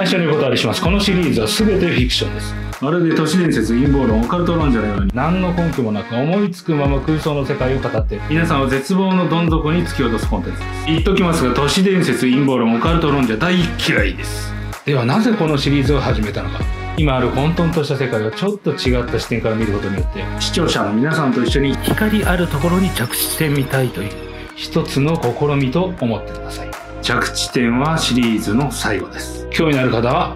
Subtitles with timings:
[0.00, 0.80] 最初にお断りします。
[0.80, 2.54] このシリーズは全てフィクションです。
[2.80, 5.10] まるで都市伝説陰謀論オカルト論者のように。
[5.12, 10.86] 何の根拠もなく思いつくまま空想の世界を語って皆さんを絶望のどん底に突き落とすコンテンツです。
[10.86, 14.54] 言っときますが都市伝説陰謀論オカルト論者大嫌いです。
[14.86, 16.64] ではなぜこのシリーズを始めたのか。
[16.96, 24.12] 今ある混沌とした世界をちょっと違った視点から見ることによって視聴者の皆さんと一緒に光あるところに着地してみたいという。
[24.56, 26.70] 一つの試みと思ってください。
[27.02, 30.34] 着地点はシリーズの最後です興味のある方は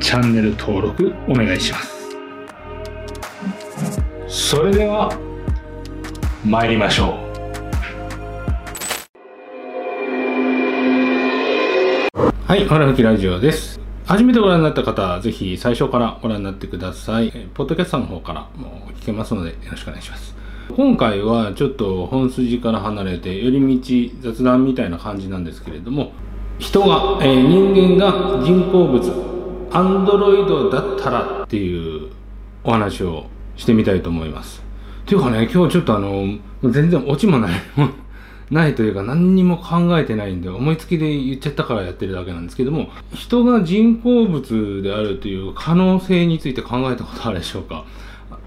[0.00, 2.10] チャンネル登録お願いします
[4.28, 5.10] それでは
[6.44, 7.30] 参りましょう
[12.46, 13.80] はい、ほら吹きラジオです。
[14.04, 17.30] 初めてご覧になった方は、ぜひ最初からご覧になってください。
[17.54, 20.34] ポッドキャストの方からも聞けますので、よろしくお願いします。
[20.76, 23.80] 今回はちょっと本筋から離れて、寄り
[24.20, 26.12] 道雑談みたいな感じなんですけれども、
[26.60, 29.00] 人が、えー人間が人工物、
[29.72, 32.10] アンドロイドだったらっていう
[32.62, 33.24] お話を
[33.56, 34.62] してみたいと思います。
[35.06, 37.52] というかね、今日ちょっとあの、全然オチもない、
[38.52, 47.84] ないというか何にも考えてないんで、思いつきで言っちゃったからやってるだけなんですけども、人が人工物であるという可能性について考えたことあるでしょうか。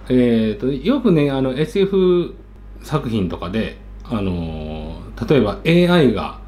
[0.10, 2.36] えー、と、よくね、あの SF
[2.84, 6.43] 作品とかで、あの例えば AI が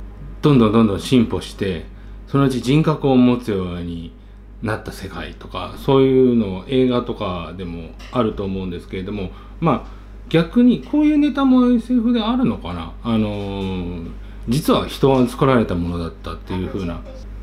[0.45, 1.85] どんどんどんどん進歩して、
[2.27, 4.13] そのうち人格を持つように
[4.61, 9.29] なった世界とかそういうのを映画とかでもあると思うんですけれども
[9.59, 9.91] まあ
[10.29, 12.93] 逆にこういうネタも SF であるのかな。
[13.03, 14.11] あのー
[14.47, 17.01] 実は人が作られたものだったっていう風な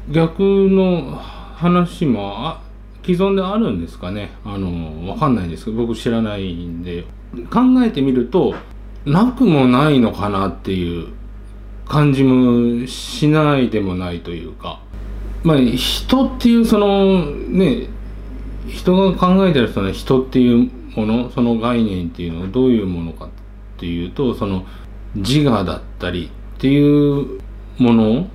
[0.08, 2.62] 逆の話もあ
[3.04, 4.30] 既存であるんですかね。
[4.44, 7.04] あのーわかんないんですけど僕知らないんで。
[7.50, 8.54] 考えてみると
[9.06, 11.08] なくもないのかなっていう
[11.92, 14.80] 感じもしないでもないというか。
[15.42, 17.88] まあ人っていうそのね
[18.66, 23.28] 人が考えてるその人っていうものその概念っていうのはどういうものかっ
[23.76, 24.64] ていうとその
[25.16, 27.40] 自我だったりっていう
[27.76, 28.26] もの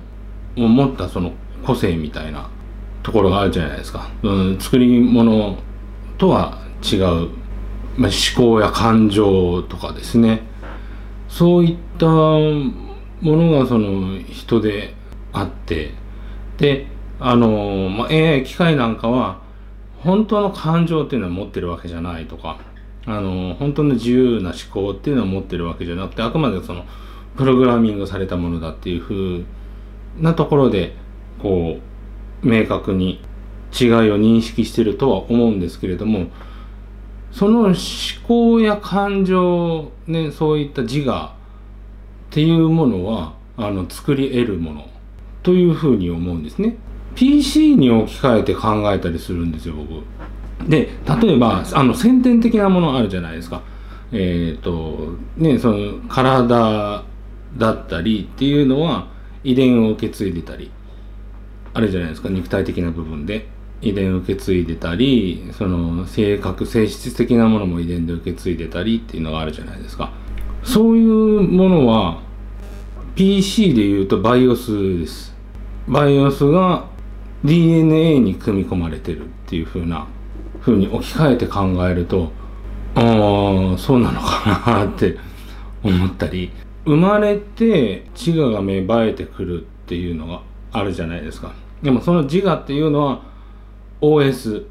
[0.56, 1.32] を持ったその
[1.64, 2.48] 個性みたいな
[3.02, 5.58] ところがあるじゃないですか、うん、作り物
[6.16, 7.20] とは違う、まあ、
[7.96, 10.42] 思考や感情とかですね。
[11.28, 12.87] そういったも
[13.20, 14.94] ものがその人で
[15.32, 15.92] あって
[16.56, 16.86] で
[17.20, 19.40] あの、まあ、AI 機械なんかは
[19.98, 22.60] 本当の感情っていうのは持ってるわけじゃないとか
[23.06, 26.84] あの本当の自由な思考っていうのは持ってるわけじゃなくてあくまでその
[27.36, 29.44] プログラミングされたものだっていうふう
[30.18, 30.94] なところで
[31.40, 31.78] こ
[32.42, 33.20] う明確に
[33.78, 36.26] 違いを認識してるとは思うんですけれども
[37.32, 37.74] その思
[38.26, 41.34] 考や感情ねそういった自我
[42.30, 44.88] っていうものはあの作り得るもの
[45.42, 46.76] というふうに思うんですね。
[47.14, 50.04] PC に置き換えて考えたりするんですよ僕。
[50.68, 50.90] で
[51.22, 53.62] 例えばあの先天的なものあるじゃないですか。
[54.12, 57.04] えっ、とねその体
[57.56, 59.08] だったりっていうのは
[59.42, 60.70] 遺伝を受け継いでたり
[61.74, 63.48] あるじゃないですか肉体的な部分で
[63.80, 70.12] 遺伝を受け継いでたりその性格性質的なものも遺伝で受け継いでたりっていうのがあるじゃないですか。
[70.68, 72.20] そういうものは
[73.14, 75.34] PC で言うとバイオスです。
[75.88, 76.84] バイオスが
[77.42, 80.06] DNA に組み込まれてるっていう風な
[80.60, 82.30] 風に置き換えて考えると
[82.94, 85.16] ああそうなのかなって
[85.82, 86.50] 思ったり
[86.84, 90.42] 生まれて自我が芽生えてくるっていうのが
[90.72, 91.54] あるじゃないですか。
[91.82, 93.22] でもその自我っていうのは
[94.02, 94.66] OS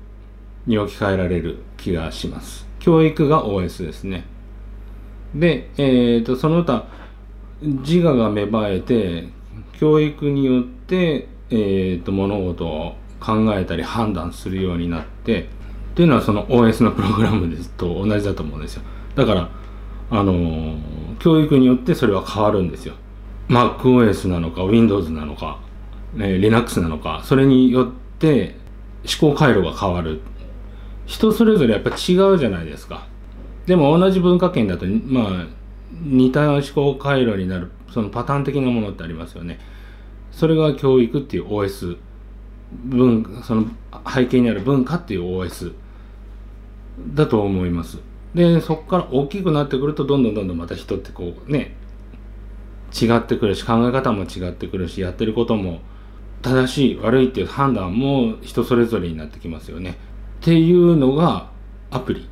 [0.68, 2.68] に置き換えられる気がします。
[2.78, 4.37] 教育が OS ですね。
[5.36, 6.86] で、えー、とその他
[7.62, 9.28] 自我が芽生えて
[9.74, 15.46] 教育によって、えー、と物事を考えたり判断するようになってっ
[15.96, 18.84] ていうのはその OS のプログラムですと同じだと思うんですよ。
[19.16, 19.50] だから
[20.10, 22.96] あのー教育によってそれは変わるんですよ。
[23.50, 25.60] MacOS なのか Windows なのか、
[26.14, 28.56] ね、Linux なのかそれによって
[29.22, 30.22] 思考回路が変わる。
[31.06, 33.08] 人それぞれやっぱ違うじゃないですか。
[33.68, 35.48] でも同じ文化圏だとまあ
[35.92, 39.60] 似た思考回路になるそのパターン的なものってありますよね。
[40.32, 41.98] それが教育っていう OS
[42.72, 43.66] 文その
[44.14, 45.74] 背景にある文化っていう OS
[47.14, 48.00] だと思います。
[48.34, 51.76] でそこから大きくなってくるとどんどんどんどんまた人ってこうね
[52.94, 55.82] 違ってくるし考え方も違ってくるしやってることも
[56.42, 59.98] 正しい悪いっていう判断も人それぞれになってきますよね。
[60.42, 61.50] っていうのが
[61.90, 62.30] アプリ。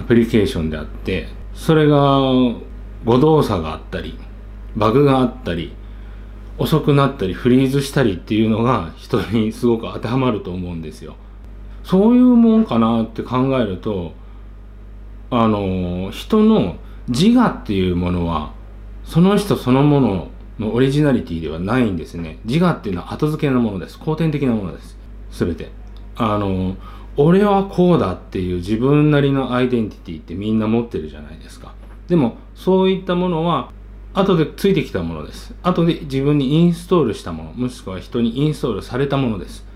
[0.00, 2.18] アプリケーションであってそれが
[3.04, 4.18] 誤動作があったり
[4.76, 5.74] バグがあったり
[6.58, 11.16] 遅くなったりフリーズしたりっていうのが人にすごく当てはまると思うんですよ。
[11.84, 14.12] そういうもんかなって考えると
[15.30, 16.76] あの人の
[17.08, 18.52] 自我っていうものは
[19.04, 20.28] その人そのもの
[20.58, 22.38] のオリジナリティではないんですね。
[22.44, 23.98] 自我っていうのは後付けのものです。
[23.98, 24.98] 後天的なものです。
[25.30, 25.70] 全て。
[26.16, 26.76] あの
[27.18, 31.74] 俺はこうだっていう自分なりのアイデンティティってみんな持ってるじゃないですか
[32.08, 33.70] でもそういったものは
[34.14, 39.66] 後でついてきたものです後で自分にインストールしたものもしくは人にインストールされたものです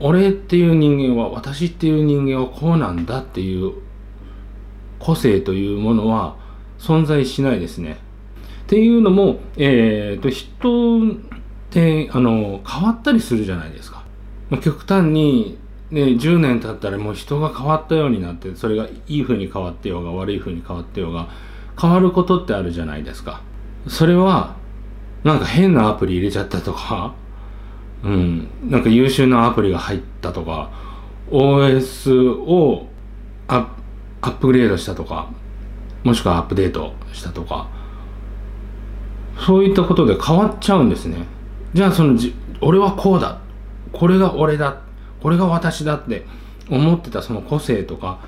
[0.00, 3.74] 俺っていう人間は私っていう人間はこうなんだっていう
[4.98, 6.36] 個性というものは
[6.78, 7.98] 存在しないですね。
[8.64, 11.14] っていうのも、えーと、人っ
[11.70, 14.04] てあの変わったりするじゃないですか。
[14.62, 15.58] 極端に、
[15.94, 21.28] ね、10年経ったらもう人が変わったようになってそれがいい風に変わってようが悪い風に変わってようが
[21.80, 23.40] 変わることってあるじゃないですか。
[23.86, 24.56] それは
[25.22, 27.14] なんか変なアプリ入れちゃったとか、
[28.02, 30.70] うん、なんか優秀なアプリが入ったとか
[31.30, 32.88] OS を
[33.46, 33.68] ア
[34.20, 35.28] ップグレードしたとか
[36.02, 37.68] もしくはアップデートしたとか
[39.38, 41.18] そういったことで変わっちゃうんですね。
[41.72, 43.38] じゃあそのじ俺はこうだ。
[43.92, 44.82] これが俺だ。
[45.24, 46.26] これが私だって
[46.68, 48.20] 思ってたその個性とか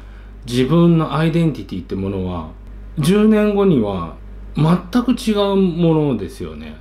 [0.47, 2.49] 自分のアイデンティティってものは
[3.01, 4.17] 10年後には
[4.57, 6.75] 全く違うものですよね。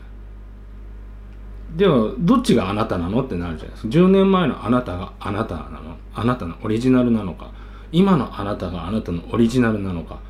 [1.75, 3.89] ではどっちがあなたなのってなるじゃないですか。
[3.89, 7.51] 10年前のあなたがあなたなのあなたのオリジナルなのか
[7.91, 10.21] 今のあなたがあなたのオリジナルなのか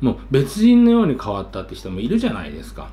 [0.00, 2.90] もう別人のように変わったって人もいるじゃないですか。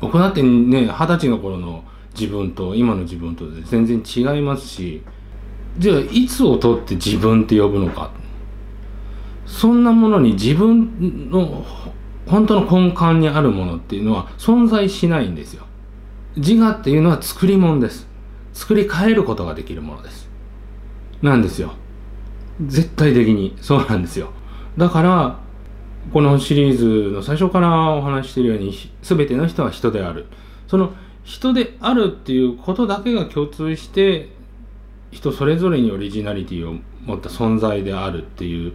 [0.00, 1.82] 僕だってね二十歳の頃の
[2.18, 5.02] 自分と今の自分とで全然違いますし
[5.78, 8.10] じゃあいつをとって自分って呼ぶのか。
[9.46, 11.64] そんなものに自分の
[12.26, 15.66] 本当の根幹にあるものっていうのは存在しないんですよ。
[16.36, 18.06] 自我っていうのは作り物です。
[18.54, 20.28] 作り変えることができるものです。
[21.20, 21.74] なんですよ。
[22.64, 23.56] 絶対的に。
[23.60, 24.30] そうなんですよ。
[24.76, 25.38] だから
[26.12, 28.72] このシリーズの最初からお話しているように
[29.02, 30.26] 全ての人は人である。
[30.66, 30.92] その
[31.24, 34.30] 人であるっていうことだけが共通して
[35.10, 38.72] 人それぞれにオリジナリティを持った存在であるっていう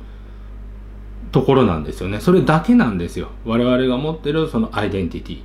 [1.31, 2.19] ところなんですよね。
[2.21, 3.29] それだけなんですよ。
[3.45, 5.43] 我々が持ってるそのアイデンティティ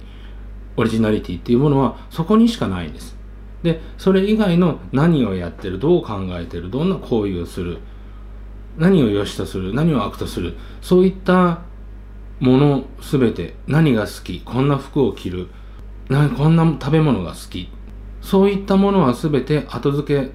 [0.76, 3.16] オリジナリティっていうものはそこにしかないんです。
[3.62, 7.78] でそれ以外の何をやってるどう考えてるどんな行為をする
[8.76, 11.60] 何を良しとする何を悪とするそういった
[12.40, 15.48] もの全て何が好きこんな服を着る
[16.12, 17.68] なこんな食べ物が好き。
[18.20, 20.30] そういったものは全て後付け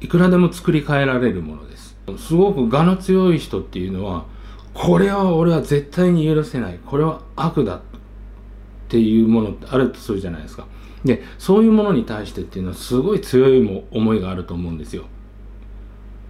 [0.00, 1.96] いくらでも作り変えられるものです。
[2.16, 4.24] すごく我の強い人っていうのは
[4.74, 6.78] これは俺は絶対に許せない。
[6.84, 7.80] これは悪だっ
[8.88, 10.66] ていうものってあるとするじゃないですか。
[11.04, 15.04] でそういうものに対してっていうのはすごい強いも思いがあると思うんですよ。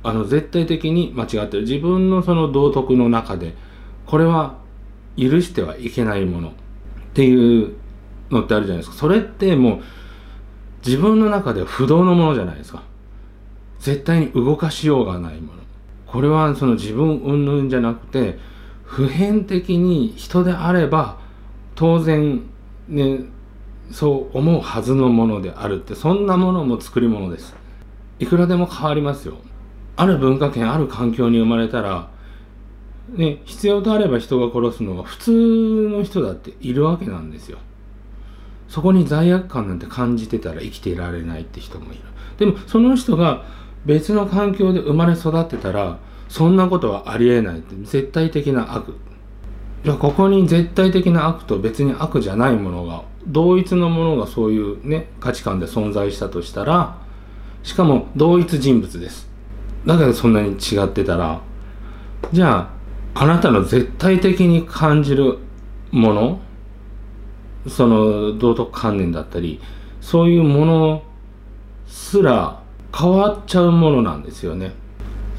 [0.02, 1.62] あの絶対的に間違ってる。
[1.62, 3.54] 自分のその道徳の中で
[4.06, 4.58] これは
[5.16, 6.52] 許してはいけないものっ
[7.14, 7.74] ていう
[8.30, 8.96] のってあるじゃないですか。
[8.96, 9.80] それってもう
[10.84, 12.82] 自分の中では不動のものじゃないですか。
[13.80, 15.62] 絶対に動かしようがないもの。
[16.06, 18.38] これはその自分云々じゃなくて
[18.82, 21.18] 普遍的に人であれば
[21.74, 22.42] 当然
[22.88, 23.20] ね
[23.90, 27.54] そう思うはずのものであるってそんなものも作り物です。
[28.18, 29.36] いくらでも変わりますよ。
[29.96, 32.08] ある文化圏ある環境に生まれたら、
[33.10, 37.58] ね、必要とあれば人が殺すのが普通の人だっているわけなんですよ。
[38.68, 42.02] そこに罪悪感なんて感じてたら生きていられないって人もいる。
[42.38, 43.44] でもその人が
[43.84, 45.98] 別の環境で生まれ育ってたら
[46.28, 48.94] そんなことはありえないって絶対的な悪。
[49.84, 56.98] じゃあここに絶対的な悪と別に悪じゃないものが同一のものがそういうね価値観で存在したとしたら
[57.62, 59.28] しかも同一人物です。
[59.86, 61.40] だけどそんなに違ってたら
[62.32, 62.70] じゃ
[63.14, 65.38] ああなたの絶対的に感じる
[65.90, 66.40] もの
[67.66, 69.60] その道徳観念だったり
[70.00, 71.02] そういうもの
[71.86, 72.62] すら
[72.96, 74.72] 変わっちゃうものなんですよね。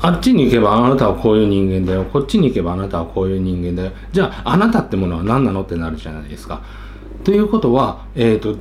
[0.01, 6.61] あっちに行けばあなたはこういう人間だよこっちに行けばあなたはこういう人間だよじゃああなたってものは何なのってなるじゃないですか。
[7.23, 8.55] ということは、えーと、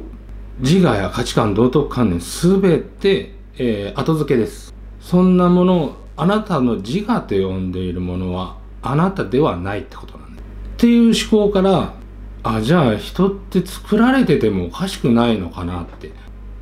[0.59, 4.75] 自我や価値観道徳観念全て、えー、後付けです。
[5.01, 10.45] そんなものあなたの自我と呼んでいるものはあなたではないってことなんだっ
[10.77, 11.95] ていう思考から
[12.43, 16.13] あじゃあ人って作られててもおかしくないのかなって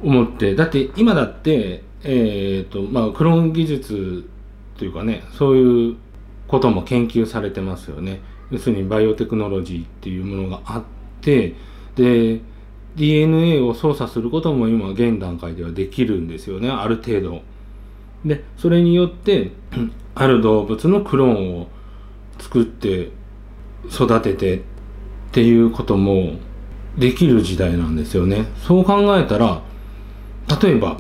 [0.02, 0.54] 思って。
[0.54, 4.28] だって今だってえっ、ー、とまあクローン技術
[4.78, 5.97] というかねそういう
[6.49, 8.21] ことも研究されてますよね。
[8.50, 10.83] 要するにバイオテクノロジーっていうものがあっ
[11.21, 11.54] て
[11.97, 12.40] で
[12.95, 16.71] DNA を操作することも今現段階ではできるんですよね。
[16.71, 17.42] ある程度。
[18.25, 19.52] でそれによって
[20.14, 21.68] ある動物のクローンを
[22.38, 23.11] 作って
[23.90, 24.62] 育てて
[25.37, 26.33] っていうことも
[26.97, 28.47] できる時代なんですよね。
[28.66, 29.61] そう考えたら
[30.62, 30.97] 例えば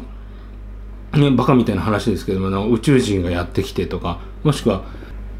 [1.14, 4.84] ねバカみたいな話ですけども宇宙人がやってきてとかもしくは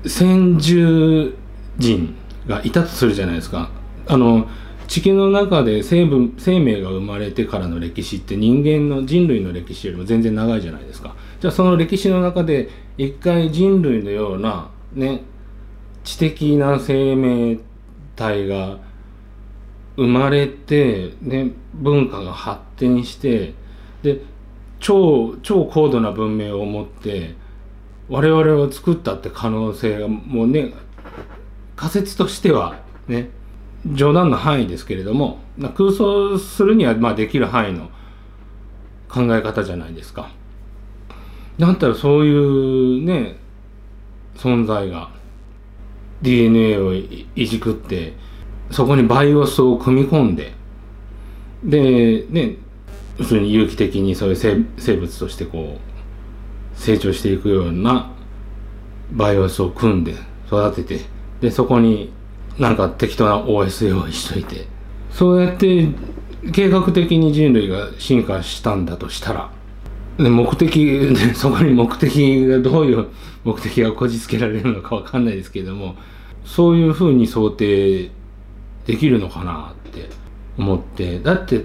[0.07, 1.37] 先住
[1.77, 3.69] 人がいたとするじゃないですか。
[4.07, 4.49] あの
[4.89, 11.15] 地球の中で生分生命が生まれてからの歴史って人間の人類の歴史よりも全然長いじゃないですか。
[11.39, 15.21] じゃあその歴史の中で一回人類のようなね
[16.03, 17.59] 知的な生命
[18.15, 18.86] 体が
[19.97, 23.55] 生まれて、ね、文化が発展して
[24.03, 24.21] で
[24.79, 27.35] 超超高度な文明を持って
[28.09, 30.73] 我々を作ったって可能性がもうね
[31.75, 33.31] 仮説としてはね
[33.87, 37.91] 冗談の範囲ですけれども空想するにはまあできる範囲の
[39.09, 40.31] 考え方じゃないですか。
[41.59, 43.37] だったらそういうね
[44.37, 45.11] 存在が
[46.21, 48.15] DNA をいじくって
[48.71, 50.53] そこにバイオスを組み込んで
[51.65, 52.57] でね
[53.19, 58.13] 要するに有機的にそういう生物としてこう成長していくような
[59.13, 60.15] バイオスを組んで
[60.47, 61.05] 育てて
[61.41, 62.13] でそこに
[62.59, 64.67] なんか適当な OS 用意しといて
[65.11, 65.89] そうやって
[66.53, 69.51] 計画的に人類が進化したんだとしたら
[70.19, 73.09] で目的そこに目的がどういう
[73.45, 75.97] 目的がこじつけられるのかわかんないですけれども
[76.45, 78.11] そういうふうに想定
[78.87, 80.09] できるのかなって
[80.59, 81.65] 思ってだって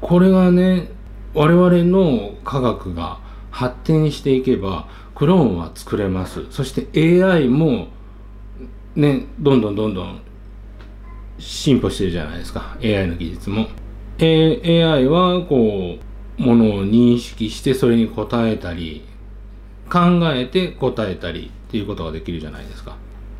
[0.00, 0.88] これがね
[1.34, 7.88] 我々の科学が発展していけばクローンは作れますそして AI も
[8.96, 10.22] ねどんどんどんどん
[11.38, 13.68] 進歩してるじゃないですか AI の技術も。
[14.18, 15.96] A、AI はこ
[16.38, 19.06] うものを認識してそれに答えたり
[19.90, 22.96] 考えて答えたりっていうことができるじゃないですか。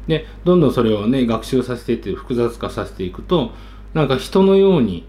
[0.07, 3.53] でどんどんそれをね学習させていって複雑化させていくと
[3.95, 5.07] なんか人のように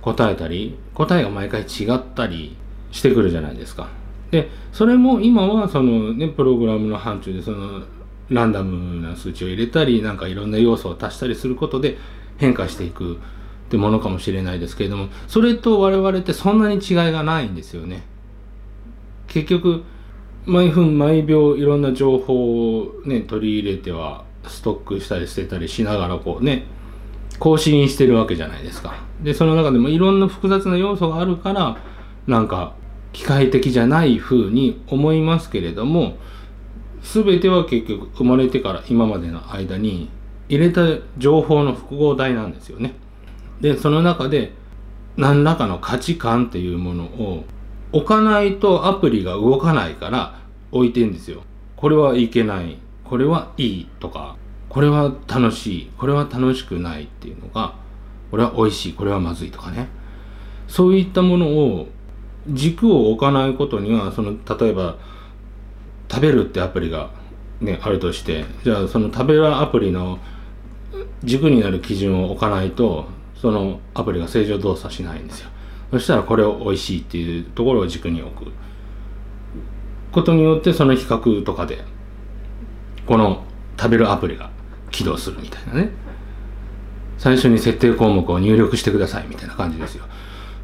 [0.00, 2.56] 答えたり答えが毎回違ったり
[2.90, 3.88] してくるじゃないですか。
[4.30, 7.82] でそれも今はそのねプログラムの範疇でその
[8.30, 11.98] ランダムな数値を入れたりなんかいろんな要素を足したりすることで
[12.38, 13.18] 変化していくっ
[13.68, 18.04] てものかもしれないですけれどもそれと我々ってそんなに違いがないんですよね。
[19.28, 19.82] 結局
[20.44, 26.64] 毎分毎秒いろんな情報をね取り入れてはストックしたり捨てたりしながらこうね
[27.38, 28.94] 更新してるわけじゃないですか。
[29.22, 31.76] でその中でもいろんな複雑な要素があるから
[32.26, 32.74] なんか
[33.12, 36.16] 機械的じゃない風に思いますけれども
[37.02, 40.08] 全ては結局生まれてから今までの間に
[40.48, 40.82] 入れた
[41.18, 42.94] 情報の複合体なんですよね。
[43.60, 44.52] でその中で
[45.16, 47.44] 何らかの価値観っていうものを
[47.92, 50.38] 置かないとアプリが動かないから
[50.70, 51.42] 置いてんですよ。
[51.76, 52.78] これはいけない
[53.12, 54.36] これはいいとか
[54.70, 57.74] これは楽しいこれは楽しくないっていうのが
[58.30, 59.88] これは美味しいこれはまずいとかね。
[60.66, 61.88] そういったものを
[62.48, 64.96] 軸を置かないことにはその例えば
[66.10, 67.10] 食べるってアプリが、
[67.60, 70.18] ね、あるとしてじゃあその食べるアプリの
[71.22, 73.04] 軸になる基準を置かないと
[73.34, 75.50] そのアプリが正常動作しないんですよ。
[75.90, 78.50] そしたらこれを美味しいっていうところを軸に置く。
[80.12, 81.84] ことによってその比較とかで
[83.06, 83.44] この
[83.78, 84.50] 食べるアプリが
[84.90, 85.90] 起動するみたいなね。
[87.18, 90.04] 最初に設定項目を入力してくださいみたいな感じですよ。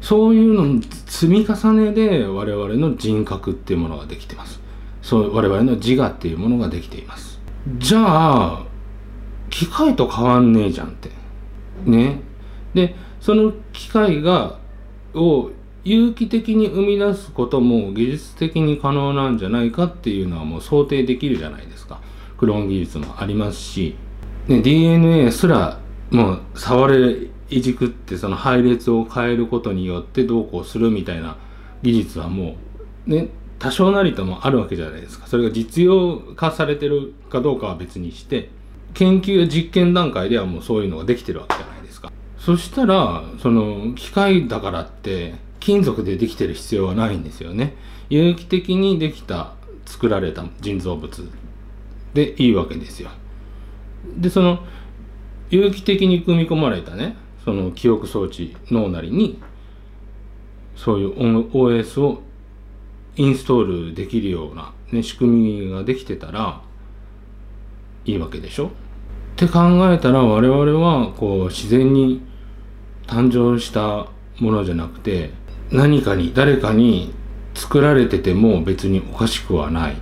[0.01, 4.59] そういうの積み重ねで我々の人格っていうものができてます。
[5.01, 7.39] そう我々の自我っていうものができています。
[7.77, 8.63] じゃあ
[9.49, 11.09] 機械と変わんねえじゃんって。
[11.85, 12.21] ね。
[12.73, 14.59] でその機械が
[15.13, 15.51] を
[15.83, 21.99] 有機的に生み出すことも技術的に可能なんじゃないかっていうのはもう想定できるじゃないですか。
[22.39, 23.95] クローン技術もありますし、
[24.47, 25.79] ね、DNA すら
[26.09, 31.37] もう触れいじくってその配列を変えることによってどうこうするみたいな
[31.81, 32.55] 技術はも
[33.07, 35.27] うね多少なりともあるわけじゃないですか。
[35.27, 38.49] それが実用化されてるかどうかは別にして
[38.93, 42.11] 研究実験段階ではもうそういうのができてるわけじゃないですか。
[42.37, 47.75] そしたらその機械だからって金属でできてる必要はないんですよね。
[48.09, 49.53] 有機的にできた
[49.85, 51.29] 作られた人造物
[52.13, 53.09] でいいわけですよ。
[54.17, 54.59] でその
[55.49, 59.41] 有機的に組み込まれたねその記憶装置脳なりに
[60.75, 61.17] そういう
[61.51, 62.21] OS を
[63.15, 66.61] インストールできるような、ね、仕組みができてたら
[68.05, 68.67] いいわけでしょ？
[68.67, 68.69] っ
[69.35, 69.59] て考
[69.91, 72.21] えたら我々はこう自然に
[73.07, 74.07] 誕生した
[74.39, 75.31] ものじゃなくて
[75.71, 77.13] 何かに誰かに
[77.55, 79.95] 作られてても別におかしくはない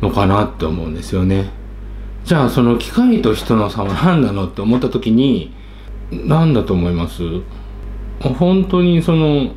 [0.00, 1.50] のかなって思うんですよね。
[2.24, 5.54] じゃあその機械と人の差は何なのって思った時に
[6.10, 7.22] 何だと思います？
[8.20, 9.52] 本当にその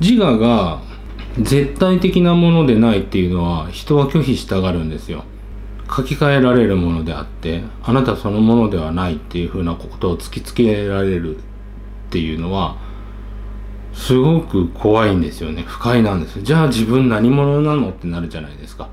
[0.00, 0.80] 自我が
[1.38, 5.24] 絶対的なものでないっていうのは人は拒否したがるんですよ。
[5.94, 11.40] 書き換えられるものであってあなたそのものではないっていうふうなことを突きつけられるっ
[12.10, 12.78] ていうのは
[13.92, 18.88] すごく怖いんですよね不快なんですじゃあ自分何者なのってなるじゃないですか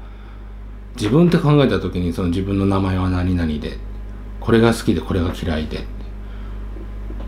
[0.99, 3.77] 自分って考えた時にその自分の名前は何々で
[4.41, 5.85] これが好きでこれが嫌いで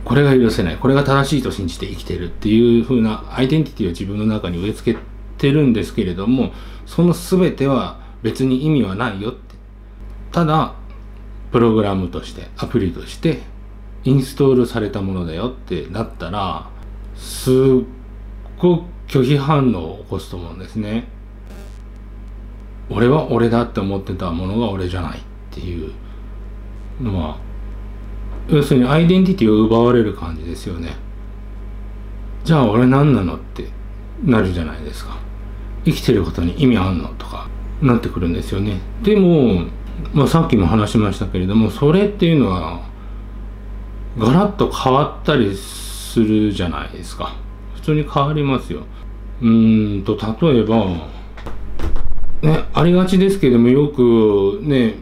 [0.03, 4.99] これが許せないこれが正しいと信じて生きてるっていう風なアイデンティティを自分の中に植え付け
[5.37, 6.51] てるんですけれども
[6.85, 9.55] その全ては別に意味はないよって
[10.33, 10.75] ただ
[11.53, 13.39] プログラムとしてアプリとして
[14.03, 16.69] インストールされたものだよってなったら
[17.15, 17.53] すっ
[18.59, 21.20] ごく拒否反応を起こすと思うんですね。
[22.91, 25.21] 俺は俺だって思ってたものが俺じゃないっ
[25.51, 25.91] ていう
[27.01, 27.37] のは
[28.49, 30.95] 要するにアイデンティティを奪われる感じですよね。
[32.43, 33.67] じゃあ俺何なのって
[34.23, 35.17] なるじゃないですか。
[35.85, 37.47] 生きてることに意味あんのとか
[37.81, 38.79] なってくるんですよね。
[39.03, 39.65] でも
[40.13, 42.81] まあ、さっきも話しましたけれどもそれっていうのは
[44.17, 47.35] ガラッと変わったりするじゃないですか
[47.75, 48.83] 普通に変わりますよ
[49.41, 50.85] うんと例えば
[52.41, 54.95] ねありがちですけどもよくね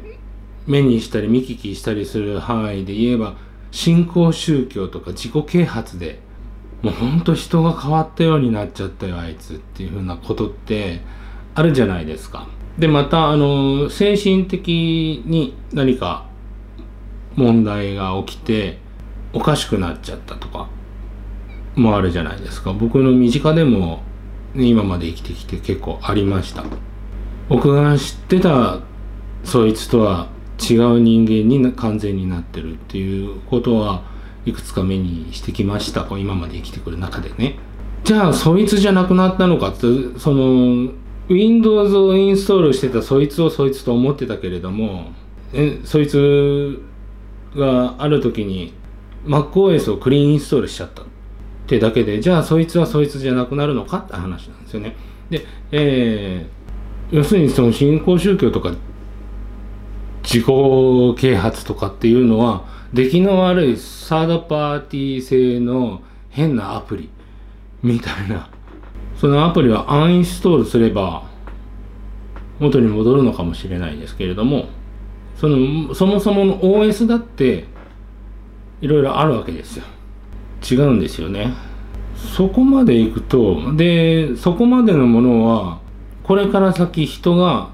[0.68, 3.36] 目にしたり見聞きしたりする範囲で言えば
[3.72, 6.20] 新興宗教とか自己啓発で
[6.82, 11.02] もうほんと人が変わったようになっちゃったよあいつっていうふうなことって
[11.56, 12.48] あるじゃないですか。
[12.78, 16.26] でまたあの精神的に何か
[17.36, 18.80] 問題が起きて
[19.34, 20.70] おかしくなっちゃったとか
[21.76, 24.02] もあるじゃないですか僕の身近でも
[24.56, 26.64] 今まで生きてきて結構ありました
[27.50, 28.80] 僕が知ってた
[29.44, 34.04] そいつとは違う人間に完全になってるっていうことは
[34.46, 37.58] いくつか目にしてきました今まで生きてくる中でね
[38.04, 39.80] じゃあそいつじゃなくなったのかって
[40.20, 40.92] その
[41.28, 45.12] Windows をインストールしてたそいつをそいつと思ってたけれども
[45.54, 46.82] えそいつ
[47.56, 48.74] がある時に
[49.26, 51.06] MacOS をクリーンインストールしちゃったっ
[51.68, 54.96] てだけでじゃあそいつはそいつじゃなくなるのかって話なんですよね。
[55.30, 56.59] で、えー、
[57.12, 58.74] 要するにその新興宗教とか
[60.24, 60.46] 自己
[61.18, 67.10] 啓発とかっていうのは出来の悪いサードパーティー製の変なアプリ
[67.82, 68.50] みたいな。
[69.18, 71.24] そのアプリはアンインストールすれば
[72.60, 74.70] 元に戻るのかもしれないですけれども
[75.36, 77.66] そのそもそもの OS だって
[78.80, 79.84] いろいろあるわけですよ。
[80.70, 81.54] 違うんですよね。
[82.16, 85.80] そこまでいくとでそこまでのものは
[86.30, 87.72] これから先人が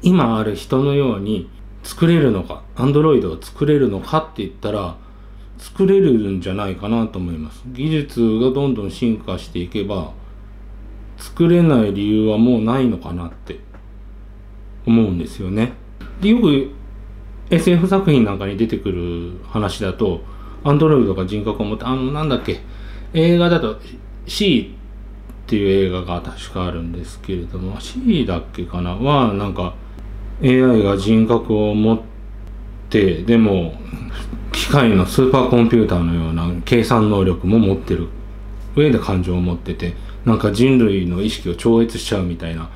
[0.00, 1.50] 今ある人のように
[1.82, 4.96] 作れるのか Android を作れるのかって言ったら
[5.58, 10.14] 作れるんじゃないかなと思います技術がどんどん進化していけば
[11.18, 13.60] 作れない理由はもうないのかなって
[14.86, 15.74] 思うんですよね。
[16.22, 16.70] でよく
[17.50, 20.22] SF 作品なんかに出てくる話だと
[20.64, 22.62] アンドロイドが人格を持ってあのなんだっけ
[23.12, 23.78] 映画だと
[24.26, 24.77] C
[25.48, 28.94] っていう映画が確かあるんですけれども C だっけかな？
[28.94, 29.72] はなんか
[30.42, 32.00] AI が人格を持っ
[32.90, 33.72] てでも
[34.52, 38.08] 機械のスーパーコンピューターのような計算能力も持ってる
[38.76, 39.94] 上で感情を持ってて
[40.26, 42.68] なんか人類の意識を超越しちゃうみたいな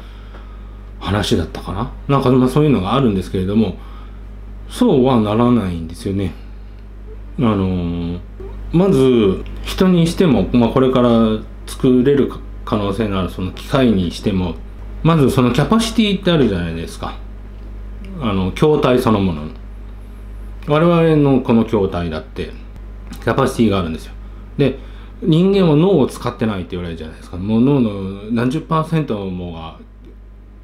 [0.98, 1.92] 話だったかな？
[2.08, 3.76] なんかまあそういうのがあるんですけれども
[4.70, 6.32] そうはならないんですよね。
[7.38, 8.20] あのー、
[8.72, 11.10] まず人にしても、まあ、これから
[11.66, 12.32] 作れる
[12.64, 14.54] 可能性のあるその機械にしても
[15.02, 17.18] まずそのキャパシティってあるじゃないですか。
[18.20, 19.42] あの筐体そのもの。
[20.68, 22.50] 我々のこの筐体だって
[23.22, 24.12] キャパシティがあるんですよ。
[24.56, 24.78] で
[25.20, 27.36] 人間は脳を使ってないって言われるじゃないですか。
[27.36, 29.78] もう脳の何十パーセントもが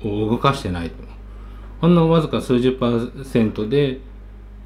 [0.02, 0.90] 動かしてない
[1.80, 4.00] ほんのわずか数十パーセントで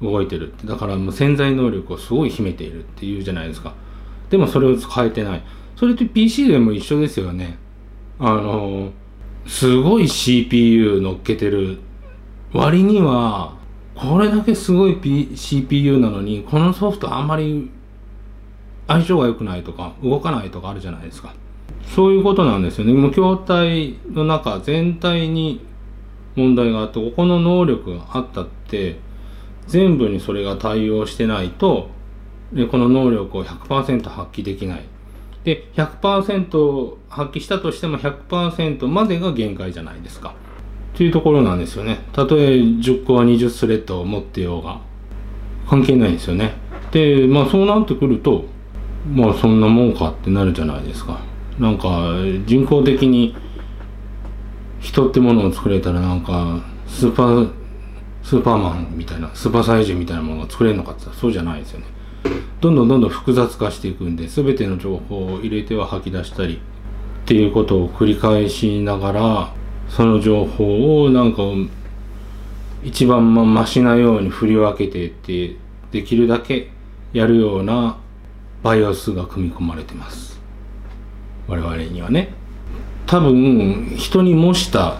[0.01, 0.53] 動いてる。
[0.65, 3.73] だからもう潜在能力をすごい秘めているっていうじゃないですか。
[4.29, 5.43] でもそれを使えてない。
[5.75, 7.57] それって PC でも一緒ですよね。
[8.19, 8.91] あの
[9.47, 11.79] すごい CPU 乗っけてる。
[12.53, 13.55] 割には
[13.95, 17.69] これだけすごい、P、CPU なのにこのソフトあんまり
[18.87, 21.33] 相性が良くないとか動かないとかあるじゃないですか。
[21.95, 22.93] そういうことなんですよね。
[22.93, 25.65] もう筐体の中全体に
[26.35, 28.99] 問題があってここの能力があったって
[29.67, 31.89] 全部にそれが対応してないと
[32.71, 34.83] この能力を100%発揮できない。
[35.43, 40.35] で100%発揮したとしても100%までが限界じゃないですか。
[40.93, 41.99] っていうところなんですよね。
[42.13, 44.79] たとえ10個は20スレッドを持ってようが
[45.67, 46.53] 関係ないですよね。
[46.91, 48.45] でまあそうなってくると
[49.11, 51.19] まあそんなもんかってなるじゃないですか。
[51.59, 52.13] なんか
[52.45, 53.35] 人工的に
[54.79, 57.51] 人ってものを作れたらなんかスーパー
[58.23, 61.85] スーパーマンみたいなスーパーサイジみたいなものが作れるのかってっそうじゃないですよね。
[62.61, 66.61] どんどんどんどん複雑化していくんで全ての情報を入れては吐き出したり
[67.23, 69.53] っていうことを繰り返しながら
[69.89, 71.41] その情報をなんか
[72.83, 75.55] 一番まマシなように振り分けてって
[75.91, 76.69] できるだけ
[77.13, 77.97] やるような
[78.61, 80.39] バイオスが組み込まれてます。
[81.47, 82.33] 我々にはね。
[83.05, 84.97] 多分人に模した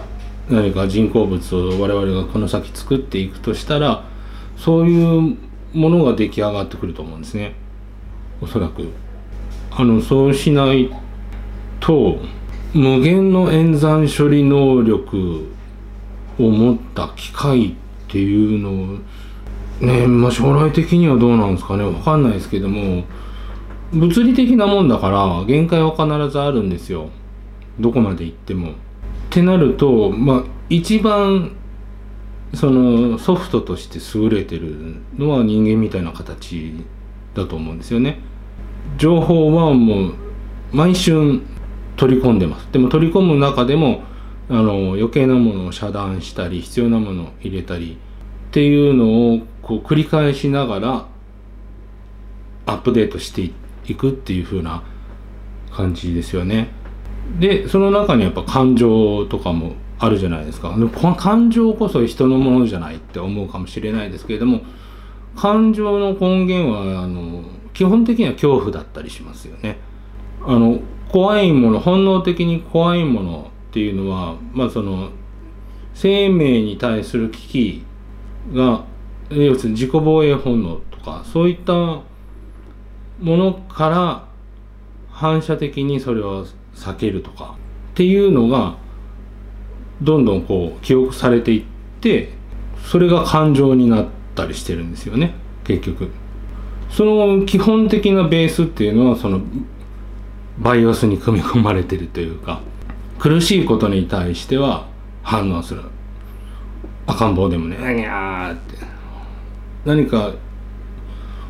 [0.48, 4.04] 何か人工物を我々がこの先作っていくとしたら
[4.56, 5.36] そういう
[5.74, 7.54] ものが出来上がってくると思うんですね。
[8.40, 8.88] おそらく。
[9.70, 10.88] あのそうしない
[11.80, 12.20] と
[12.72, 15.46] 無限の演算処理能力
[16.38, 17.74] を持った機械っ
[18.08, 18.98] ていうのを
[19.80, 21.84] ねまあ将来的にはどうなんですかね。
[21.84, 23.04] わかんないですけども
[23.92, 27.08] 物理的なもんだから限界は必ずあるんですよ。
[27.80, 28.70] どこまで行っても。
[28.70, 28.74] っ
[29.30, 31.50] てなるとまあ一番
[32.54, 36.74] そのソフトとして優れてるのは人間みたいな形
[37.34, 38.18] だと思うんですよね。
[38.98, 40.14] 情報はもう
[40.72, 41.40] 毎春
[41.96, 42.68] 取り込んでます。
[42.72, 44.02] でも取り込む中でも
[44.48, 47.98] あの余計なものを遮断したり必要なものを入れたり
[48.48, 51.06] っていうのをこう繰り返しながら
[52.66, 53.50] アップデートして
[53.86, 54.82] いくっていう風な
[55.70, 56.68] 感じですよね。
[57.38, 60.74] でその中にやっぱ感情とかもあるじゃないですか。
[61.16, 64.62] 感情こそ人のものじゃないって思うかもしれないですけれども
[65.36, 69.78] 感情の根源はあの基本的には恐怖だったりしますよね。
[70.44, 75.10] あの怖いもの本能的に怖いものっていうのはまあその
[75.94, 77.84] 生命に対する危機
[78.52, 78.84] が
[79.30, 82.02] 要するに自己防衛本能とかそういったも
[83.20, 84.28] のから
[85.10, 87.56] 反射的にそれを避けるとか
[87.92, 88.76] っていうのが
[90.02, 91.64] どんどんこう記憶されていっ
[92.00, 92.32] て
[92.84, 96.10] それが感情になったりしてるんですよね結局。
[96.90, 99.40] その基本的なベースっていうのはその
[100.58, 102.60] バイオスに組み込まれてるというか
[103.18, 104.86] 苦しいことに対しては
[105.22, 105.82] 反応する。
[107.06, 108.76] 赤ん坊でもね「にゃー」って。
[109.84, 110.32] 何か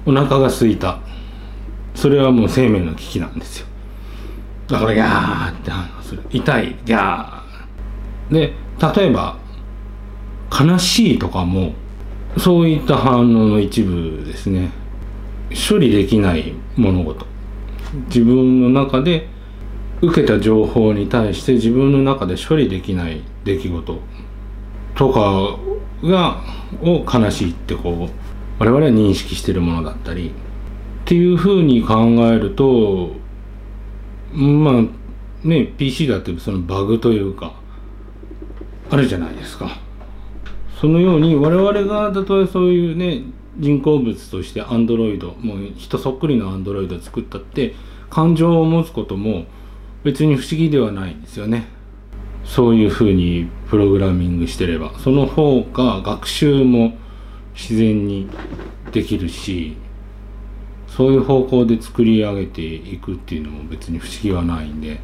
[0.07, 0.99] お腹が空いた。
[1.95, 3.67] それはもう生命の危機なんですよ。
[4.69, 6.23] だからギャーって反応する。
[6.31, 7.44] 痛いギャー。
[8.31, 8.55] で
[8.97, 9.39] 例えば
[10.51, 11.75] 悲しいとかも
[12.39, 14.71] そういった反応の一部ですね。
[15.51, 17.27] 処理できない物事。
[18.09, 19.29] 自分の中で
[20.03, 24.01] 受けた情報に対して自分の中で処理できない出来事。
[24.95, 25.59] とか
[26.07, 26.43] が
[26.83, 28.11] を悲しいってこう
[28.59, 30.33] 我々は認識してるものだったりっ
[31.05, 33.13] ていうふうに考えると
[34.33, 37.55] まあね PC だってそのバグというか
[38.91, 39.79] あるじゃないですか。
[40.81, 43.23] そのように我々がたとえそういうね
[43.57, 47.75] 人工物としてアンドロイドもう人そっくりのアンドロイドを作ったって
[48.11, 49.47] 感情を持つことも
[50.03, 51.69] 別に不思議ではないんですよね。
[52.45, 54.93] そういうふうにプログラミングしてれば。
[54.99, 56.99] その方が学習も
[57.55, 58.29] 自然に
[58.93, 59.77] できるし
[60.89, 65.01] そういう方向で作り上げていくっていうのも別に不思議はないんで。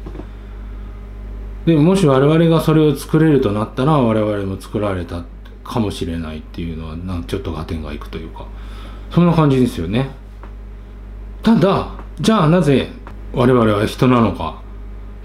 [1.65, 5.23] でもし我々がそれを作れるとなったら我々も作られた
[5.63, 8.47] かもしれないっていうのはなんちょっと合点がいくというか
[9.11, 10.09] そんな感じですよね
[11.43, 12.89] ただじゃあなぜ
[13.33, 14.61] 我々は人なのか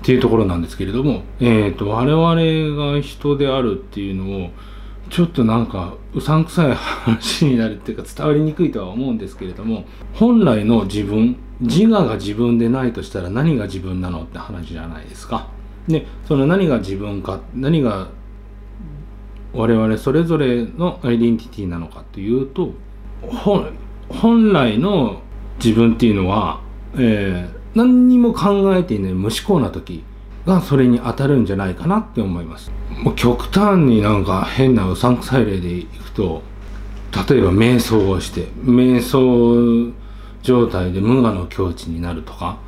[0.02, 4.50] っていうところなんですけれども、えーと、我々が人であるっていうのを
[5.10, 15.55] ちょっとなんかうさんくさい話になるっていうか伝わりにくいとは思うんですけれども本来の自分自我が自分でないとしたら何が自分なのって話じゃないですか。
[15.88, 18.08] でその何が自分か何が
[19.52, 22.72] 我々それぞれのアイデンティティなのかというと
[24.08, 25.22] 本来の
[25.62, 26.60] 自分っていうのは、
[26.94, 30.04] えー、何にも考えていない無思考な時
[30.44, 32.70] がそれに当たるんじゃないかなって思います。
[33.02, 36.42] もう極端になんか変なうさんくさい例でいくと
[37.28, 39.92] 例えば瞑想をして瞑想
[40.42, 42.58] 状態で無我の境地になるとか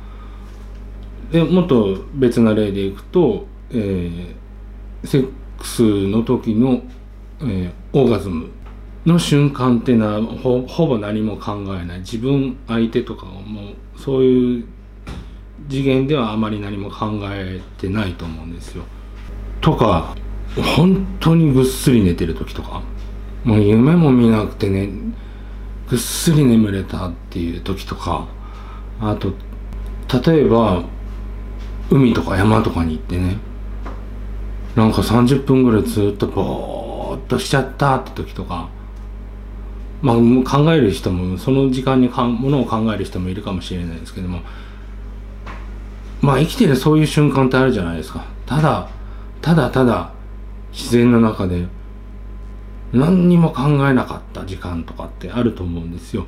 [1.31, 6.81] でもっと別な例でいくと、えー、セックスの時の、
[7.41, 8.49] えー、オーガズム
[9.05, 10.21] の瞬間っていうのは
[10.67, 11.99] ほぼ何も考えない。
[11.99, 14.65] 自分相手とかもうそういう
[15.69, 18.83] 次元ではあまり何も考えてないと思うんですよ。
[19.61, 20.15] とか
[20.55, 22.81] 本当にぐっすり寝てる時とか。
[23.45, 24.89] もう夢も見なくてね
[25.89, 28.27] ぐっすり眠れたっていう時とか。
[29.01, 29.33] あと
[30.29, 30.83] 例えば
[31.89, 33.37] 海とか山とかに行ってね
[34.75, 38.69] なんか30分ぐらいずっとぼーっとしちゃったって時とか
[40.01, 44.41] まあ考える人もその時間にかものを考える人もいるかもしれないですけども
[46.21, 48.89] まあ生きてるそういう瞬間ってあるじゃないですかただ
[49.41, 50.13] ただただ
[50.71, 51.67] 自然の中で
[52.93, 56.25] 何にも考えなかった時間とかってあると思うんですよ。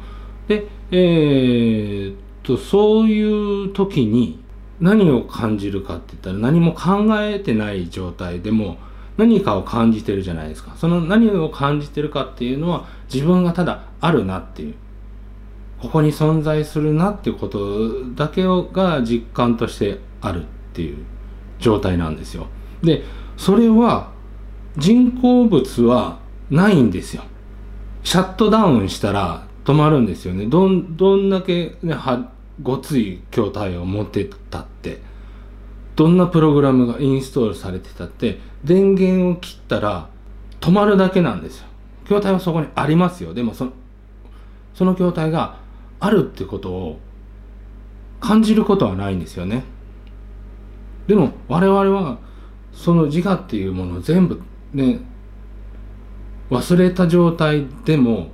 [0.48, 4.41] で、えー、っと、そういう時に
[4.82, 8.78] 何を感じるかって言ったら何も考えてない状態でも
[9.16, 10.74] 何かを感じてるじゃないですか。
[10.76, 14.76] その何を感じてるかっていうのは自分がただあるなっていう。
[15.80, 20.98] ここに存在するなっていうことだけが実感としてあるっていう
[21.60, 22.48] 状態なんですよ。
[22.84, 23.04] で、
[23.36, 24.12] それは
[24.78, 26.20] 人工物は
[26.52, 27.24] ないんですよ。
[28.04, 30.46] シャットダウンしたら止まるんですよね。
[30.46, 31.94] どん、どんだけね、
[32.62, 35.02] ごつい筐体を持ってたって、
[35.96, 40.10] どんなプログラムがインストールされてたって、電源を切ったら
[40.60, 41.68] 止まるだけなんですよ。
[42.06, 43.34] 筐体はそこにありますよ。
[43.34, 43.72] でもその、
[44.74, 45.58] その筐体が
[46.00, 47.00] あるってことを
[48.20, 49.64] 感じることはないんですよね。
[51.08, 52.20] でも我々は
[52.74, 54.42] その自我っていうものを全部
[54.74, 55.00] ね
[56.50, 58.32] 忘れた状態でも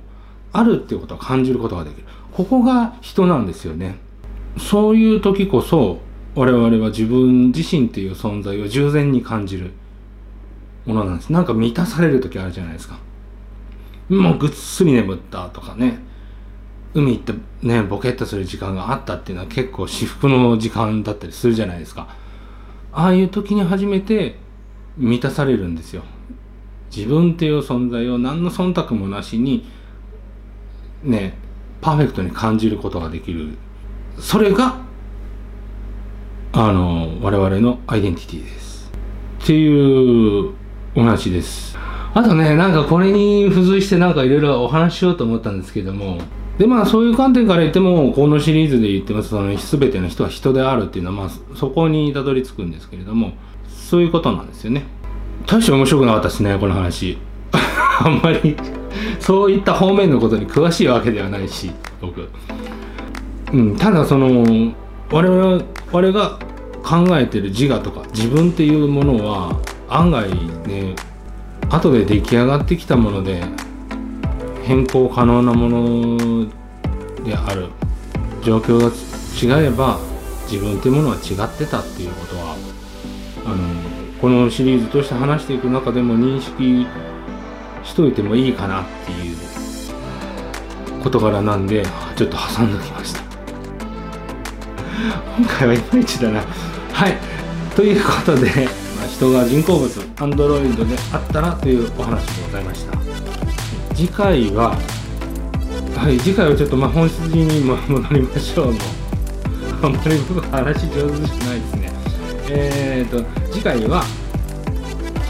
[0.52, 3.98] あるっていうことを感じることができるここが人なんですよね
[4.56, 6.00] そういう時こそ
[6.34, 9.72] 我々は自分自身っていう存在を従前に感じる
[10.86, 11.32] ものなんです。
[11.32, 12.98] なんか満たされる時あるじゃないですか。
[14.08, 16.06] もうぐっすり眠ったとかね。
[16.94, 17.34] 海行って
[17.66, 22.08] ねボケっとする時間があったっていうのは結構至福の時間だったりするじゃないですか。
[22.92, 24.36] ああいう時に初めて
[24.96, 26.02] 満たされるんですよ。
[26.94, 29.66] 自分っていう存在を何の忖度もなしに
[31.02, 31.36] ね
[31.80, 33.58] パーフェクトに感じることができる。
[34.20, 34.80] それが
[36.52, 38.90] あの我々のアイデンティティです。
[39.42, 40.52] っていう
[40.94, 41.76] お話です。
[42.14, 46.18] あとねなんかこれに付随してなんかいろいろお話ししようと思ったんですけども
[46.58, 53.32] でまあそういう観点から言ってもこのシリーズで言ってますその全ての人は人であるっていうのはまあそこにたどり着くんですけれども
[53.68, 54.84] そういうことなんですよね。
[55.46, 57.18] 大して面白くなかったですねこの話。
[58.00, 58.56] あんまり
[59.20, 62.28] そういった方面のことに詳しいわけではないし僕、
[63.52, 64.74] うん、ただその
[65.10, 66.38] 我々我々が
[66.82, 70.30] 考えてる自我とか自分っていうものは案外
[70.66, 70.94] ね
[71.70, 73.42] 後で出来上がってきたもので
[74.64, 76.46] 変更可能なもの
[77.24, 77.68] である。
[78.42, 79.98] 状況が違えば
[80.50, 82.56] 自分っていうものは違ってたっていうことは
[83.44, 83.58] あの
[84.20, 86.86] このシリーズとして話していく中でも認識
[87.84, 89.36] しといてもいいかなっていう
[91.02, 91.84] 事柄なんで
[92.16, 93.27] ちょっと挟んできました。
[95.38, 96.42] 今回はいまいちだな。
[96.92, 97.16] はい。
[97.76, 98.68] ということで、
[99.08, 102.98] 人が人工物アンドロイドであったらというお話でございました。
[103.94, 104.76] 次回は
[105.96, 108.80] はい次回はちょっとまあ本質に戻りましょうの
[109.82, 111.92] あんまり僕話上手じゃないですね。
[112.50, 114.04] えーと次回は、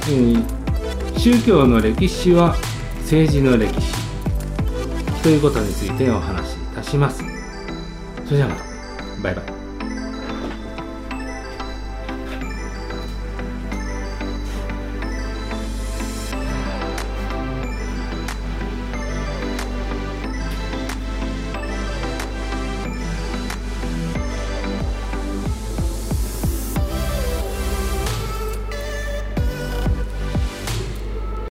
[0.08, 2.54] えー、宗教の歴史は
[3.00, 3.98] 政治の歴史。
[5.22, 7.22] ということについてお話いたします。
[8.24, 8.62] それではまた。
[9.22, 9.57] バイバイ。